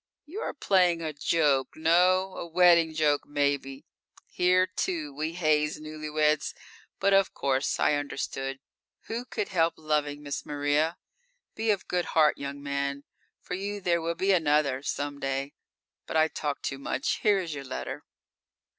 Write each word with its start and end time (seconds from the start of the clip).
"You 0.25 0.39
are 0.39 0.53
playing 0.55 1.03
a 1.03 1.13
joke, 1.13 1.73
no? 1.75 2.35
A 2.35 2.47
wedding 2.47 2.91
joke, 2.95 3.27
maybe. 3.27 3.85
Here, 4.25 4.65
too, 4.65 5.13
we 5.13 5.33
haze 5.33 5.79
newlyweds. 5.79 6.55
But 6.99 7.13
of 7.13 7.35
course 7.35 7.79
I 7.79 7.93
understood. 7.93 8.59
Who 9.01 9.25
could 9.25 9.49
help 9.49 9.75
loving 9.77 10.23
Miss 10.23 10.43
Maria? 10.43 10.97
Be 11.53 11.69
of 11.69 11.87
good 11.87 12.05
heart, 12.17 12.39
young 12.39 12.63
man. 12.63 13.03
For 13.41 13.53
you 13.53 13.79
there 13.79 14.01
will 14.01 14.15
be 14.15 14.31
another, 14.31 14.81
some 14.81 15.19
day. 15.19 15.53
But 16.07 16.17
I 16.17 16.29
talk 16.29 16.63
too 16.63 16.79
much. 16.79 17.19
Here 17.19 17.37
is 17.37 17.53
your 17.53 17.65
letter." 17.65 18.03